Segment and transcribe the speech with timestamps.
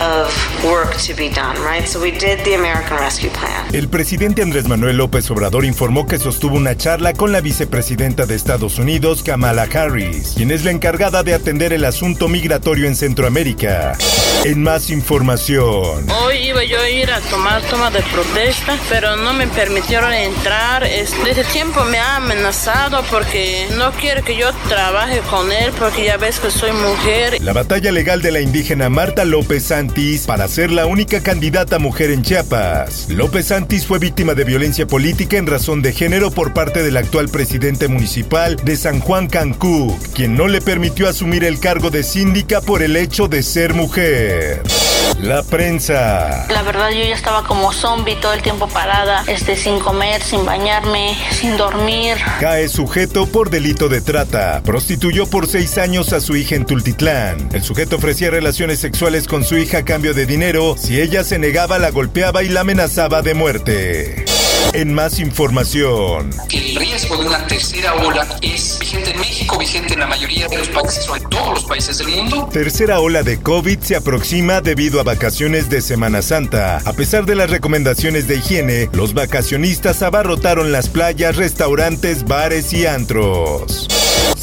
[0.00, 1.86] of work to be done, right?
[1.86, 3.66] So we did the American Rescue Plan.
[3.72, 8.34] El presidente Andrés Manuel López Obrador informó que sostuvo una charla con la vicepresidenta de
[8.34, 13.96] Estados Unidos, Kamala Harris, quien es la encargada de atender el asunto migratorio en Centroamérica.
[14.44, 16.06] En más información.
[16.24, 20.82] Hoy iba yo a ir a tomar toma de protesta, pero no me permitieron entrar.
[20.84, 26.04] Es- Desde tiempo me ha amenazado porque no quiere que yo trabaje con él porque
[26.06, 27.36] ya ves que soy mujer.
[27.42, 29.70] La batalla legal de la indígena Marta López
[30.26, 33.08] Para ser la única candidata mujer en Chiapas.
[33.10, 37.28] López Santis fue víctima de violencia política en razón de género por parte del actual
[37.28, 42.60] presidente municipal de San Juan Cancún, quien no le permitió asumir el cargo de síndica
[42.60, 44.62] por el hecho de ser mujer.
[45.18, 46.46] La prensa.
[46.48, 50.44] La verdad yo ya estaba como zombie todo el tiempo parada, este, sin comer, sin
[50.46, 52.16] bañarme, sin dormir.
[52.40, 54.62] Cae sujeto por delito de trata.
[54.64, 57.50] Prostituyó por seis años a su hija en Tultitlán.
[57.52, 60.76] El sujeto ofrecía relaciones sexuales con su hija a cambio de dinero.
[60.78, 64.19] Si ella se negaba, la golpeaba y la amenazaba de muerte.
[64.72, 66.30] En más información.
[66.50, 70.58] El riesgo de una tercera ola es vigente en México, vigente en la mayoría de
[70.58, 72.48] los países o en todos los países del mundo.
[72.52, 76.78] Tercera ola de COVID se aproxima debido a vacaciones de Semana Santa.
[76.84, 82.86] A pesar de las recomendaciones de higiene, los vacacionistas abarrotaron las playas, restaurantes, bares y
[82.86, 83.88] antros.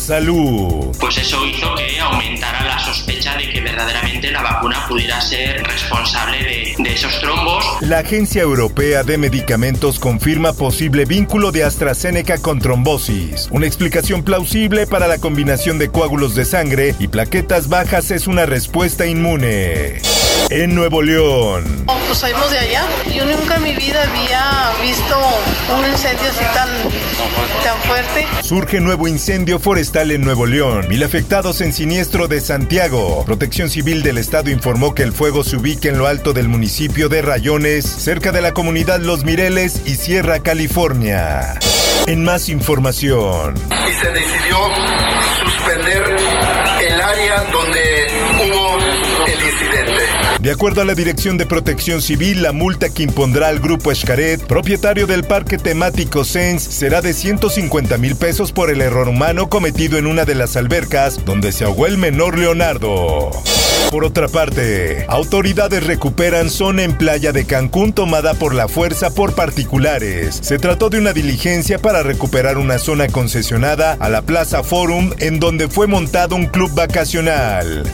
[0.08, 0.96] Salud.
[1.02, 6.38] pues eso hizo que aumentara la sospecha de que verdaderamente la vacuna pudiera ser responsable
[6.38, 7.66] de, de esos trombos.
[7.82, 13.50] La Agencia Europea de Medicamentos confirma posible vínculo de AstraZeneca con trombosis.
[13.52, 18.46] Una explicación plausible para la combinación de coágulos de sangre y plaquetas bajas es una
[18.46, 20.00] respuesta inmune.
[20.50, 21.84] En Nuevo León.
[22.08, 22.88] Pues salimos de allá.
[23.14, 25.18] Yo nunca en mi vida había visto
[25.98, 26.70] incendio así tan,
[27.64, 28.28] tan fuerte.
[28.44, 30.88] Surge nuevo incendio forestal en Nuevo León.
[30.90, 33.24] Mil afectados en siniestro de Santiago.
[33.26, 37.10] Protección Civil del Estado informó que el fuego se ubica en lo alto del municipio
[37.10, 41.58] de Rayones, cerca de la comunidad Los Mireles y Sierra California.
[42.06, 43.56] En más información.
[43.56, 44.58] y se decidió
[45.44, 46.16] suspender
[46.80, 47.87] el área donde.
[50.42, 54.40] De acuerdo a la Dirección de Protección Civil, la multa que impondrá al grupo Escaret,
[54.46, 59.98] propietario del parque temático Sense, será de 150 mil pesos por el error humano cometido
[59.98, 63.32] en una de las albercas donde se ahogó el menor Leonardo.
[63.90, 69.34] Por otra parte, autoridades recuperan zona en playa de Cancún tomada por la fuerza por
[69.34, 70.38] particulares.
[70.44, 75.40] Se trató de una diligencia para recuperar una zona concesionada a la Plaza Forum en
[75.40, 77.86] donde fue montado un club vacacional.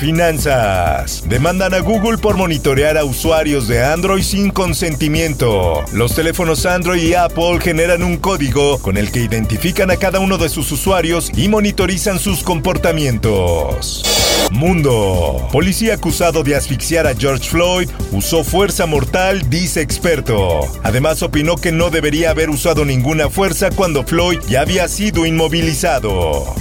[0.00, 1.24] Finanzas.
[1.26, 5.84] Demandan a Google por monitorear a usuarios de Android sin consentimiento.
[5.92, 10.36] Los teléfonos Android y Apple generan un código con el que identifican a cada uno
[10.36, 14.02] de sus usuarios y monitorizan sus comportamientos.
[14.50, 15.48] Mundo.
[15.52, 20.60] Policía acusado de asfixiar a George Floyd usó fuerza mortal, dice experto.
[20.82, 26.52] Además opinó que no debería haber usado ninguna fuerza cuando Floyd ya había sido inmovilizado.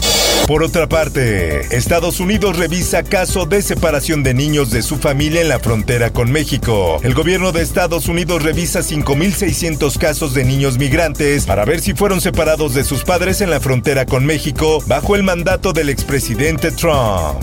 [0.47, 5.49] Por otra parte, Estados Unidos revisa caso de separación de niños de su familia en
[5.49, 6.99] la frontera con México.
[7.01, 12.21] El gobierno de Estados Unidos revisa 5.600 casos de niños migrantes para ver si fueron
[12.21, 17.41] separados de sus padres en la frontera con México bajo el mandato del expresidente Trump.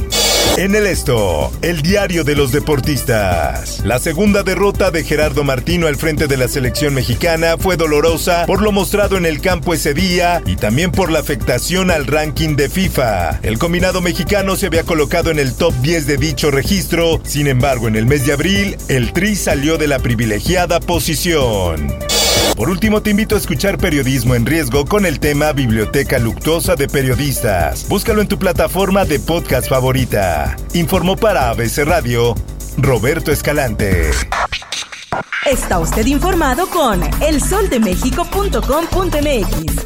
[0.59, 3.81] En el esto, el diario de los deportistas.
[3.87, 8.61] La segunda derrota de Gerardo Martino al frente de la selección mexicana fue dolorosa por
[8.61, 12.69] lo mostrado en el campo ese día y también por la afectación al ranking de
[12.69, 13.41] FIFA.
[13.43, 17.89] El combinado mexicano se había colocado en el top 10 de dicho registro, sin embargo
[17.89, 21.89] en el mes de abril el Tri salió de la privilegiada posición.
[22.57, 26.87] Por último, te invito a escuchar Periodismo en Riesgo con el tema Biblioteca Luctuosa de
[26.87, 27.89] Periodistas.
[27.89, 30.55] Búscalo en tu plataforma de podcast favorita.
[30.75, 32.35] Informó para ABC Radio
[32.77, 34.11] Roberto Escalante.
[35.45, 39.85] Está usted informado con elsoldemexico.com.mx.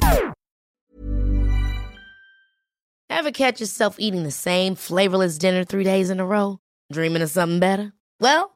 [3.08, 6.58] Ever catch yourself eating the same flavorless dinner three days in a row?
[6.92, 7.92] Dreaming of something better?
[8.20, 8.55] Well,